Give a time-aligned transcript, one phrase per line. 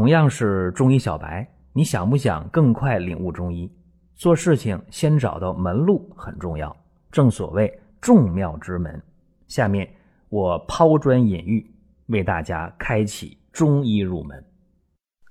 [0.00, 3.70] 同样是中医小白，你想不想更快领悟中医？
[4.14, 6.74] 做事情先找到门路很重要，
[7.12, 7.70] 正所谓
[8.00, 8.98] 众妙之门。
[9.46, 9.86] 下面
[10.30, 11.70] 我抛砖引玉，
[12.06, 14.42] 为大家开启中医入门。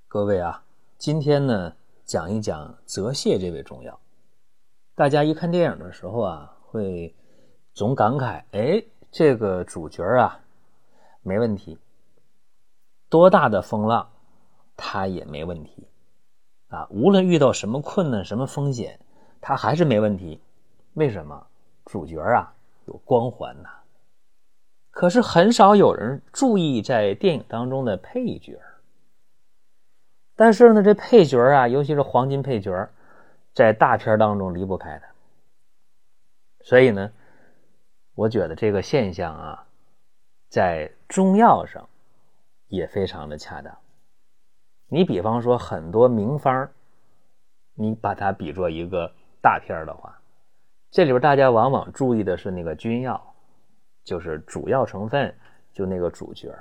[0.08, 0.64] 各位啊，
[1.00, 1.74] 今天呢
[2.06, 4.00] 讲一讲泽泻这位中药。
[4.94, 7.12] 大家一看电影的时候啊，会
[7.74, 10.40] 总感慨：哎，这个主角啊，
[11.24, 11.76] 没问题，
[13.10, 14.08] 多大的风浪。
[14.82, 15.88] 他也没问题，
[16.70, 19.00] 啊，无论遇到什么困难、什么风险，
[19.42, 20.42] 他还是没问题。
[20.94, 21.46] 为什么？
[21.86, 22.54] 主角啊
[22.86, 23.70] 有光环呐。
[24.92, 28.60] 可是很少有人注意在电影当中的配角。
[30.36, 32.90] 但是呢，这配角啊，尤其是黄金配角，
[33.54, 35.02] 在大片当中离不开的。
[36.62, 37.12] 所以呢，
[38.16, 39.68] 我觉得这个现象啊，
[40.48, 41.90] 在中药上
[42.68, 43.78] 也非常的恰当。
[44.90, 46.68] 你比方说很多名方
[47.76, 49.10] 你把它比作一个
[49.40, 50.20] 大片的话，
[50.92, 53.34] 这里边大家往往注意的是那个君药，
[54.04, 55.34] 就是主要成分，
[55.72, 56.52] 就那个主角。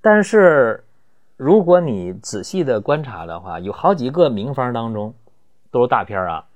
[0.00, 0.82] 但是
[1.36, 5.12] 如果你仔细的观察的话，有好几个名方当中
[5.70, 6.48] 都是大片啊，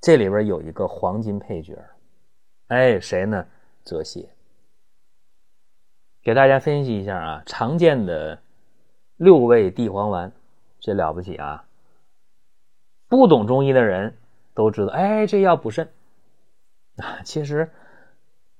[0.00, 1.76] 这里边有一个黄金配角，
[2.68, 3.44] 哎，谁呢？
[3.82, 4.26] 泽泻。
[6.22, 8.38] 给大家分析一下啊，常见的。
[9.16, 10.30] 六味地黄丸，
[10.78, 11.64] 这了不起啊！
[13.08, 14.14] 不懂中医的人
[14.52, 15.88] 都知道，哎，这药补肾。
[17.24, 17.70] 其实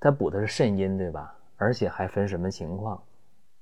[0.01, 1.35] 它补的是肾阴，对吧？
[1.57, 3.03] 而且还分什么情况？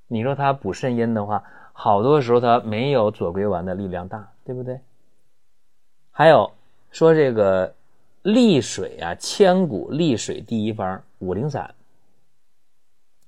[0.06, 4.81] 你说它补肾阴的话，好多时候它没有左归丸的力量大，对不对？
[6.12, 6.48] 还有
[6.92, 7.75] 说这个
[8.22, 11.75] 利水啊，千古利水第一方五苓散，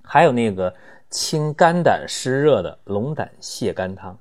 [0.03, 0.73] 还有那个。
[1.09, 4.17] 清肝胆湿热的龙胆泻肝汤，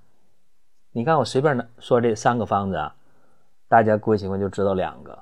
[0.92, 2.94] 你看我随便说这三个方子啊，
[3.66, 5.18] 大家各位情况就知道两个：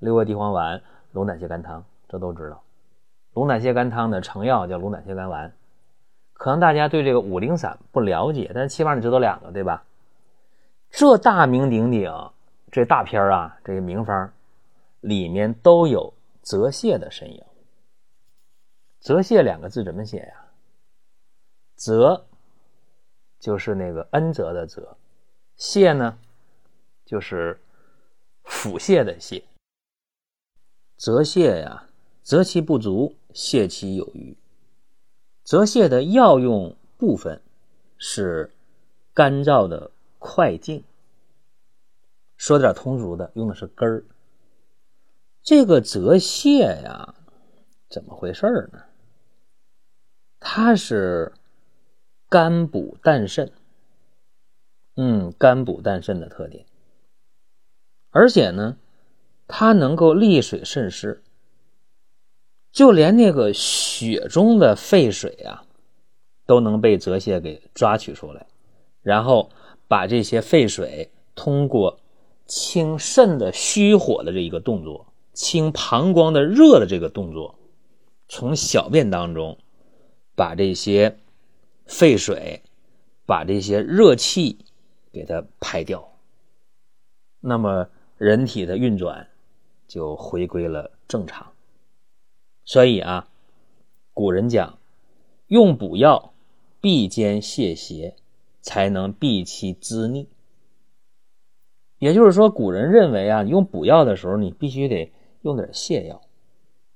[0.00, 0.82] 六味地黄丸、
[1.12, 2.60] 龙胆泻肝汤，这都知道。
[3.34, 5.52] 龙胆泻肝汤的成药叫龙胆泻肝丸，
[6.32, 9.84] 可能大家对这个五苓散不了解，但是起码你知道两个，对吧？
[10.90, 12.12] 这大名鼎鼎，
[12.72, 14.32] 这大片啊，这个名方
[15.00, 17.44] 里面都有泽泻的身影。
[18.98, 20.45] 泽泻两个字怎么写呀？
[21.76, 22.26] 泽
[23.38, 24.96] 就是那个恩泽的泽，
[25.58, 26.18] 泻呢
[27.04, 27.60] 就是
[28.44, 29.42] 腹泻的泻。
[30.96, 31.86] 泽泻呀，
[32.22, 34.34] 泽其不足，泻其有余。
[35.44, 37.42] 泽泻的药用部分
[37.98, 38.50] 是
[39.12, 40.82] 干燥的快茎。
[42.38, 44.02] 说点通俗的，用的是根儿。
[45.42, 47.14] 这个泽泻呀，
[47.90, 48.82] 怎么回事呢？
[50.40, 51.34] 它是。
[52.28, 53.52] 肝补淡肾，
[54.96, 56.66] 嗯，肝补淡肾的特点，
[58.10, 58.76] 而且呢，
[59.46, 61.22] 它能够利水渗湿，
[62.72, 65.64] 就连那个血中的废水啊，
[66.46, 68.48] 都能被泽泻给抓取出来，
[69.02, 69.50] 然后
[69.86, 72.00] 把这些废水通过
[72.44, 77.54] 清肾的虚火的这一个动作，清膀胱的热的这个动作，
[78.28, 79.56] 从小便当中
[80.34, 81.16] 把这些。
[81.86, 82.62] 废水
[83.24, 84.58] 把这些热气
[85.12, 86.12] 给它排掉，
[87.40, 87.88] 那么
[88.18, 89.28] 人体的运转
[89.86, 91.52] 就回归了正常。
[92.64, 93.28] 所以啊，
[94.12, 94.78] 古人讲，
[95.46, 96.32] 用补药
[96.80, 98.16] 必兼泻邪，
[98.60, 100.28] 才能避其滋腻。
[101.98, 106.20] 也就是说，古人认为啊，用补药的时候，你必须得用点泻药，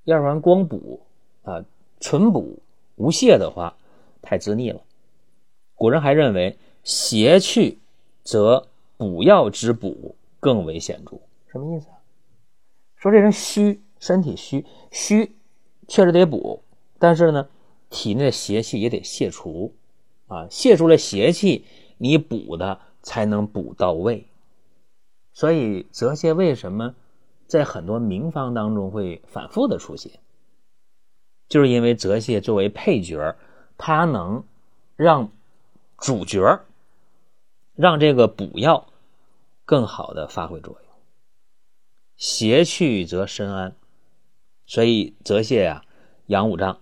[0.04, 1.00] 要不然光补
[1.42, 1.64] 啊，
[2.00, 2.58] 纯补
[2.96, 3.76] 无泻的话。
[4.22, 4.81] 太滋腻了。
[5.75, 7.78] 古人还认为，邪去
[8.22, 11.19] 则补药之补更为显著。
[11.50, 11.97] 什么意思啊？
[12.97, 15.32] 说这人虚，身体虚，虚
[15.88, 16.62] 确实得补，
[16.98, 17.48] 但是呢，
[17.88, 19.74] 体内的邪气也得泄除
[20.27, 20.47] 啊。
[20.50, 21.65] 泄出了邪气，
[21.97, 24.27] 你补的才能补到位。
[25.33, 26.94] 所以泽泻为什么
[27.47, 30.12] 在很多名方当中会反复的出现？
[31.48, 33.34] 就是因为泽泻作为配角。
[33.82, 34.44] 它能
[34.94, 35.32] 让
[35.97, 36.60] 主角
[37.74, 38.86] 让这个补药
[39.65, 40.92] 更好的发挥作用，
[42.15, 43.74] 邪去则身安，
[44.66, 45.82] 所以泽泻呀
[46.27, 46.78] 养五脏，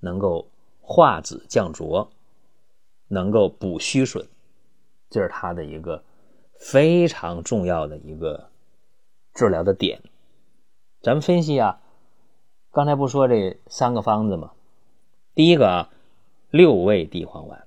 [0.00, 0.50] 能够
[0.82, 2.12] 化子降浊，
[3.08, 4.28] 能够补虚损，
[5.08, 6.04] 这是它的一个
[6.60, 8.50] 非常重要的一个
[9.32, 10.02] 治疗的点。
[11.00, 11.80] 咱们分析啊，
[12.70, 14.52] 刚才不说这三个方子吗？
[15.34, 15.88] 第一个啊。
[16.52, 17.66] 六味地黄丸，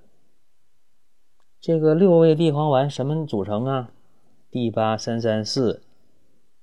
[1.59, 3.91] 这个六味地黄丸什么组成啊？
[4.51, 5.81] 地八三三四，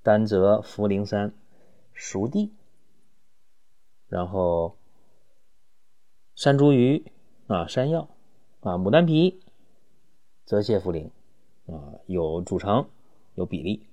[0.04, 1.34] 丹泽茯苓三，
[1.92, 2.52] 熟地，
[4.06, 4.76] 然后
[6.36, 7.02] 山茱萸
[7.48, 8.08] 啊，山药
[8.60, 9.40] 啊，牡丹皮，
[10.44, 11.10] 泽泻茯苓
[11.66, 12.86] 啊，有组成，
[13.34, 13.84] 有比例。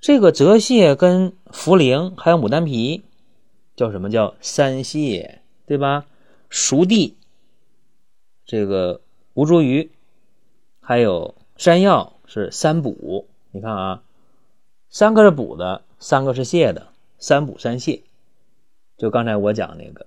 [0.00, 3.04] 这个泽泻跟茯苓还有牡丹皮
[3.76, 6.06] 叫什么叫三泻，对吧？
[6.48, 7.16] 熟地，
[8.44, 9.00] 这个
[9.34, 9.88] 吴茱萸。
[10.84, 14.02] 还有山药是三补，你看啊，
[14.90, 18.02] 三个是补的，三个是泻的，三补三泻。
[18.98, 20.06] 就刚才我讲那个，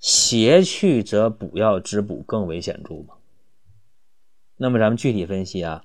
[0.00, 3.16] 邪去则补药之补更为显著嘛。
[4.56, 5.84] 那么咱们具体分析啊，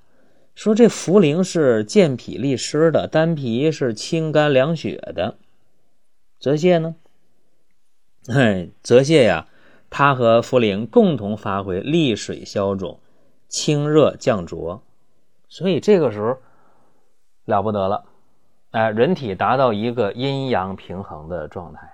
[0.56, 5.38] 说这茯苓是健脾利湿的，丹皮是清肝凉血的，
[6.40, 6.96] 泽泻呢？
[8.28, 9.50] 哎，泽泻呀，
[9.94, 13.00] 它和茯苓共同发挥利水消肿。
[13.48, 14.82] 清热降浊，
[15.48, 16.36] 所以这个时候
[17.46, 18.04] 了不得了，
[18.72, 21.94] 哎，人体达到一个阴阳平衡的状态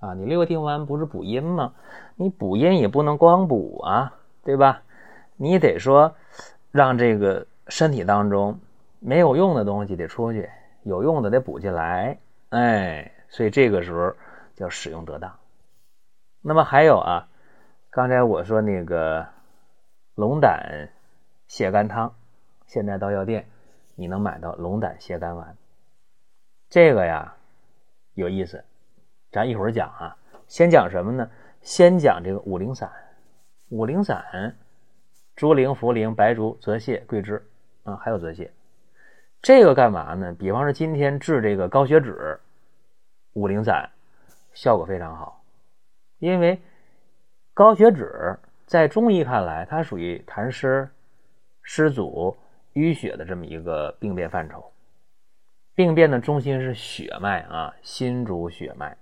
[0.00, 0.14] 啊！
[0.14, 1.72] 你六味地黄丸不是补阴吗？
[2.16, 4.12] 你补阴也不能光补啊，
[4.42, 4.82] 对吧？
[5.36, 6.12] 你得说
[6.72, 8.58] 让这个身体当中
[8.98, 10.50] 没有用的东西得出去，
[10.82, 12.18] 有用的得补进来，
[12.48, 14.12] 哎，所以这个时候
[14.56, 15.32] 叫使用得当。
[16.48, 17.28] 那么还有啊，
[17.90, 19.26] 刚才我说那个。
[20.14, 20.88] 龙胆
[21.48, 22.12] 泻肝汤，
[22.66, 23.46] 现在到药店
[23.94, 25.56] 你能买到龙胆泻肝丸。
[26.68, 27.36] 这个呀
[28.14, 28.64] 有意思，
[29.30, 30.16] 咱一会儿讲啊。
[30.48, 31.30] 先讲什么呢？
[31.60, 32.90] 先讲这个五苓散。
[33.68, 34.56] 五苓散，
[35.36, 37.46] 猪苓、茯苓、白术、泽泻、桂枝
[37.84, 38.50] 啊，还有泽泻。
[39.40, 40.34] 这个干嘛呢？
[40.36, 42.40] 比方说今天治这个高血脂，
[43.34, 43.90] 五苓散
[44.52, 45.37] 效果非常好，
[46.18, 46.60] 因为
[47.54, 48.38] 高血脂。
[48.66, 50.90] 在中医看来，它属于痰湿、
[51.62, 52.36] 湿阻、
[52.74, 54.72] 淤血的这么一个病变范畴。
[55.74, 58.94] 病变的中心是血脉啊，心主血脉。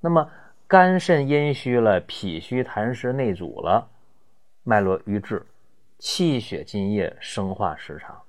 [0.00, 0.30] 那么
[0.66, 3.88] 肝肾阴虚了，脾虚痰湿内阻了，
[4.62, 5.46] 脉络瘀滞，
[5.98, 8.20] 气血津液生化失常，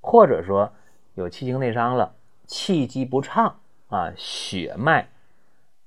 [0.00, 0.72] 或者说
[1.14, 2.12] 有气经内伤了，
[2.44, 5.08] 气机不畅啊，血脉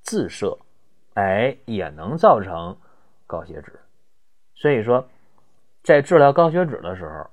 [0.01, 0.57] 自摄，
[1.15, 2.77] 哎，也能造成
[3.27, 3.77] 高血脂。
[4.53, 5.05] 所以说，
[5.83, 7.29] 在治疗高血脂的时候，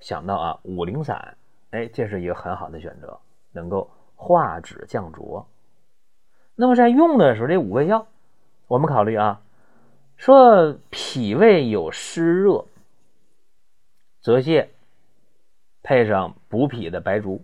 [0.00, 1.36] 想到啊五苓散，
[1.70, 3.18] 哎，这是一个很好的选择，
[3.52, 5.46] 能够化脂降浊。
[6.54, 8.06] 那么在用的时候，这五味药，
[8.66, 9.40] 我们考虑啊，
[10.16, 12.64] 说脾胃有湿热，
[14.20, 14.68] 泽泻
[15.82, 17.42] 配上补脾的白术，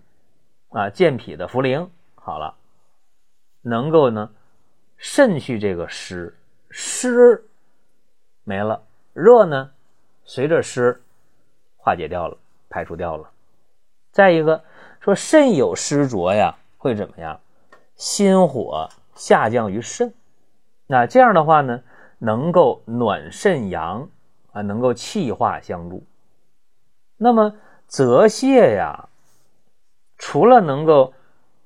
[0.70, 2.56] 啊，健脾的茯苓，好了，
[3.60, 4.30] 能够呢
[5.02, 6.32] 肾虚这个湿，
[6.70, 7.44] 湿
[8.44, 8.80] 没了。
[9.12, 9.72] 热呢，
[10.24, 11.02] 随着湿
[11.76, 12.38] 化解掉了，
[12.70, 13.28] 排除掉了。
[14.12, 14.62] 再一个
[15.00, 17.40] 说肾有湿浊呀，会怎么样？
[17.96, 20.14] 心火下降于肾，
[20.86, 21.82] 那这样的话呢，
[22.18, 24.08] 能够暖肾阳
[24.52, 26.04] 啊，能够气化相助。
[27.16, 27.56] 那么
[27.88, 29.08] 泽泻呀，
[30.16, 31.12] 除了能够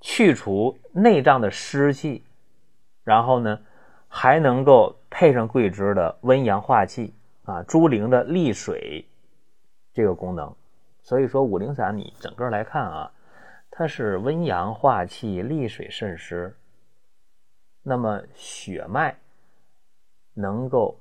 [0.00, 2.24] 去除内脏的湿气，
[3.06, 3.60] 然后呢，
[4.08, 7.14] 还能够配上桂枝的温阳化气。
[7.46, 9.06] 啊，猪苓的利水
[9.92, 10.52] 这个功能，
[11.00, 13.12] 所以说五苓散你整个来看啊，
[13.70, 16.56] 它是温阳化气、利水渗湿，
[17.84, 19.16] 那么血脉
[20.34, 20.98] 能够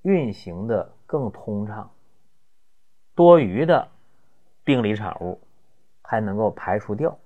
[0.00, 1.90] 运行的更通畅，
[3.14, 3.86] 多余的
[4.64, 5.38] 病理产物
[6.00, 7.18] 还能够排除掉，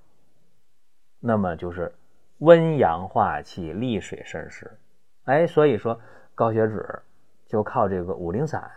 [1.20, 1.94] 那么就是
[2.38, 4.78] 温阳化气、利水渗湿。
[5.24, 6.00] 哎，所以说
[6.34, 7.02] 高血脂。
[7.48, 8.70] 就靠这个五苓散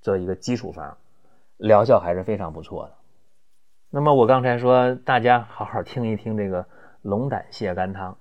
[0.00, 0.98] 做一个基础方，
[1.56, 2.94] 疗效还是非常不错的。
[3.90, 6.66] 那么我刚才说，大家好好听一听这个
[7.02, 8.18] 龙胆泻肝汤。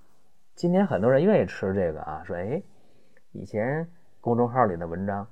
[0.54, 2.62] 今天很多人愿意吃这个啊，说哎，
[3.32, 3.90] 以前
[4.22, 5.28] 公众号里的文章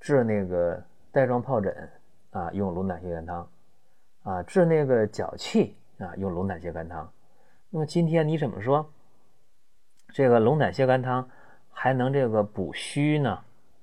[0.00, 1.90] 治那个带状疱疹
[2.30, 3.46] 啊，用龙胆泻肝汤
[4.22, 7.06] 啊，治那个脚气啊，用龙胆泻肝汤。
[7.74, 8.88] 那么今天你怎么说？
[10.10, 11.28] 这个龙胆泻肝汤
[11.72, 13.40] 还能这个补虚呢？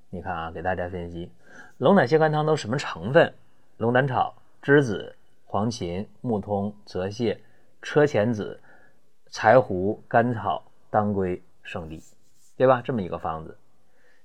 [0.09, 1.29] 你看啊，给大家分析，
[1.77, 3.33] 龙胆泻肝汤都什么成分？
[3.75, 4.33] 龙胆草、
[4.63, 7.37] 栀子、黄芩、木通、泽泻、
[7.81, 8.61] 车前子、
[9.29, 12.01] 柴胡、甘草、当归、生地，
[12.55, 12.81] 对吧？
[12.81, 13.57] 这么一个方子。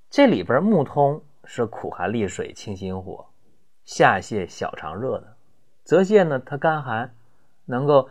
[0.09, 3.27] 这里边木通是苦寒利水、清心火、
[3.85, 5.27] 下泻小肠热的；
[5.83, 7.13] 泽泻呢，它甘寒，
[7.65, 8.09] 能够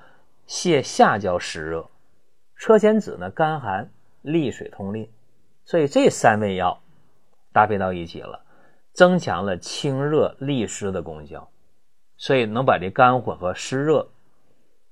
[0.48, 1.90] 泻下焦湿热；
[2.56, 3.90] 车前子呢，甘寒
[4.22, 5.10] 利水通淋。
[5.64, 6.82] 所以这三味药。
[7.52, 8.44] 搭配到一起了，
[8.92, 11.50] 增强了清热利湿的功效，
[12.18, 14.06] 所以能把这肝火和湿热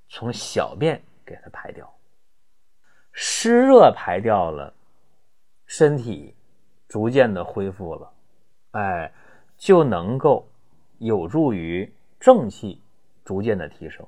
[0.07, 1.93] 从小便给它排掉。
[3.11, 4.73] 湿热排掉了，
[5.65, 6.33] 身体
[6.87, 8.13] 逐渐的恢复了，
[8.71, 9.11] 哎，
[9.57, 10.47] 就能够
[10.99, 12.81] 有助于正气
[13.25, 14.07] 逐渐的提升。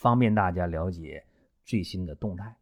[0.00, 1.22] 方便大家了解
[1.62, 2.56] 最新的动态，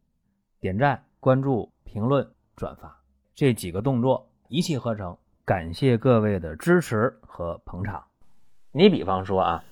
[0.59, 3.01] 点赞、关注、评论、转发
[3.33, 5.17] 这几个动作一气呵成。
[5.45, 8.05] 感谢各位的支持和捧场。
[8.73, 9.63] 你比方说啊，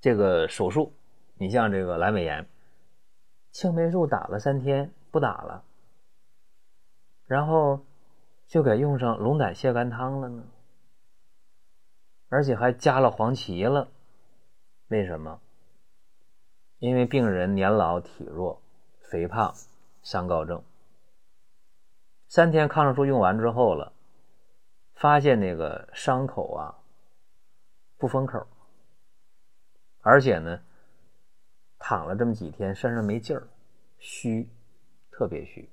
[0.00, 0.92] 这个手术，
[1.38, 2.44] 你像这个阑尾炎，
[3.52, 5.64] 青霉素打了三天不打了，
[7.24, 7.86] 然后
[8.48, 10.42] 就给用上龙胆泻肝汤了呢，
[12.28, 13.88] 而且还加了黄芪了，
[14.88, 15.40] 为什么？
[16.78, 18.60] 因为病人年老体弱、
[19.00, 19.54] 肥胖、
[20.02, 20.62] 三高症，
[22.28, 23.92] 三天抗生素用完之后了，
[24.94, 26.74] 发现那个伤口啊
[27.96, 28.46] 不封口，
[30.02, 30.60] 而且呢
[31.78, 33.48] 躺了这么几天，身上没劲儿，
[33.98, 34.48] 虚，
[35.10, 35.70] 特别虚。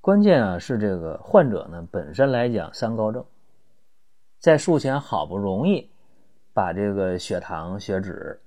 [0.00, 3.24] 关键啊是这个患者呢本身来讲三高症，
[4.38, 5.90] 在术前好不容易
[6.52, 8.40] 把这个血糖、血脂、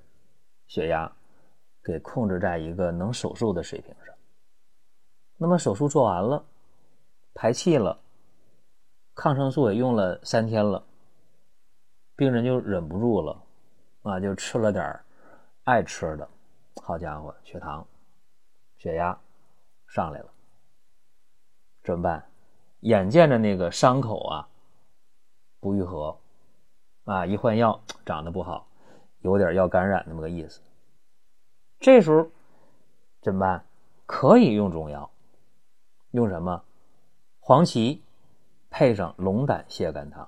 [0.68, 1.12] 血压。
[1.89, 4.13] 给控制在一个能手术的水平上。
[5.38, 6.46] 那么手术做完了，
[7.34, 8.00] 排气了，
[9.15, 10.84] 抗生素也用了三天了，
[12.15, 13.41] 病人就忍不住了，
[14.03, 15.00] 啊，就吃了点
[15.63, 16.29] 爱吃的，
[16.84, 17.84] 好家伙，血糖、
[18.77, 19.19] 血压
[19.88, 20.29] 上来了，
[21.84, 22.24] 怎么办？
[22.81, 24.48] 眼见着那个伤口啊
[25.60, 26.15] 不愈合，
[27.05, 28.67] 啊，一换药长得不好，
[29.22, 30.62] 有点要感染那么个意思。
[31.79, 32.29] 这时候
[33.21, 33.63] 怎么办？
[34.05, 35.09] 可以用中药，
[36.12, 36.63] 用什么？
[37.39, 38.01] 黄芪
[38.69, 40.27] 配上龙胆泻肝汤。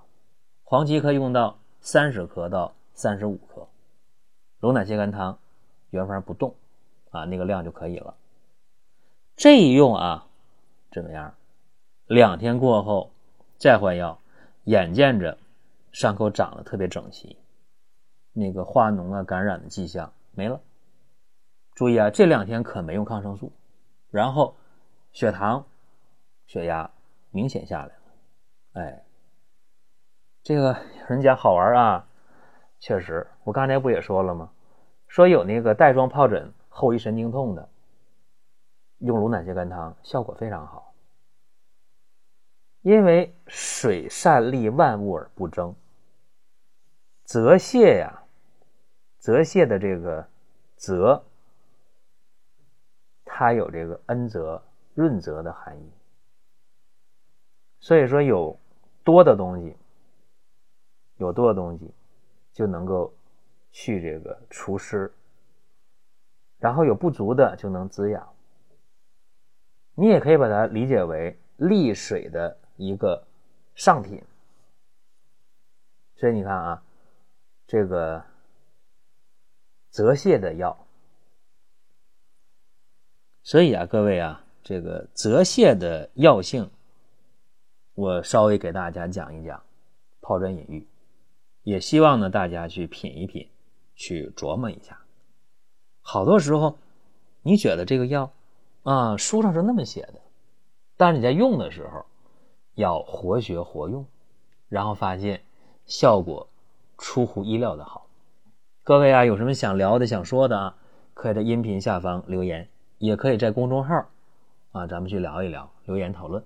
[0.63, 3.67] 黄芪可以用到三十克到三十五克，
[4.59, 5.37] 龙胆泻肝汤
[5.89, 6.55] 原方不动
[7.09, 8.15] 啊，那个量就可以了。
[9.35, 10.27] 这一用啊，
[10.91, 11.33] 怎么样？
[12.05, 13.11] 两天过后
[13.57, 14.19] 再换药，
[14.63, 15.37] 眼见着
[15.91, 17.35] 伤口长得特别整齐，
[18.31, 20.61] 那个化脓啊、感染的迹象没了。
[21.73, 23.51] 注意啊，这两天可没用抗生素，
[24.09, 24.55] 然后
[25.11, 25.65] 血糖、
[26.45, 26.91] 血压
[27.31, 28.01] 明显下来了。
[28.73, 29.03] 哎，
[30.43, 32.07] 这个有人讲好玩啊，
[32.79, 34.51] 确实，我刚才不也说了吗？
[35.07, 37.69] 说有那个带状疱疹后遗神经痛的，
[38.99, 40.93] 用龙胆泻肝汤效果非常好，
[42.81, 45.73] 因为水善利万物而不争，
[47.23, 48.23] 泽泻呀，
[49.17, 50.27] 泽泻的这个
[50.75, 51.23] 泽。
[53.41, 54.61] 它有这个恩泽、
[54.93, 55.91] 润泽的含义，
[57.79, 58.55] 所以说有
[59.03, 59.75] 多的东西，
[61.17, 61.91] 有多的东西
[62.53, 63.11] 就能够
[63.71, 65.11] 去这个除湿，
[66.59, 68.31] 然后有不足的就能滋养。
[69.95, 73.25] 你也可以把它理解为利水的一个
[73.73, 74.23] 上品。
[76.13, 76.83] 所以你看啊，
[77.65, 78.23] 这个
[79.89, 80.77] 泽泻的药。
[83.43, 86.69] 所以啊，各位啊，这个泽泻的药性，
[87.95, 89.63] 我稍微给大家讲一讲，
[90.21, 90.87] 抛砖引玉，
[91.63, 93.49] 也希望呢大家去品一品，
[93.95, 94.99] 去琢磨一下。
[96.01, 96.77] 好多时候，
[97.41, 98.31] 你觉得这个药
[98.83, 100.21] 啊，书上是那么写的，
[100.95, 102.05] 但是你在用的时候，
[102.75, 104.05] 要活学活用，
[104.69, 105.41] 然后发现
[105.85, 106.47] 效果
[106.99, 108.05] 出乎意料的好。
[108.83, 110.75] 各位啊，有什么想聊的、想说的啊，
[111.15, 112.67] 可以在音频下方留言。
[113.01, 114.05] 也可以在公众号
[114.73, 116.39] 啊，咱们去聊一聊，留言讨论；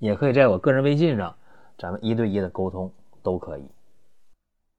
[0.00, 1.36] 也可以在我个人微信上，
[1.78, 3.64] 咱们一对一的沟通都可以。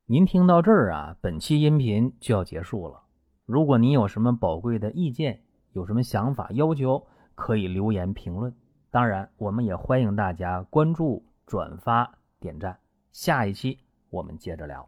[0.08, 3.04] 您听到这儿啊，本期音频就要结束了。
[3.46, 8.54] 如果您有什么宝贵的意见，有什么想法要求，可以留言评论。
[8.90, 12.78] 当然，我们也欢迎大家关注、转发、点赞。
[13.14, 14.86] 下一期我们接着聊。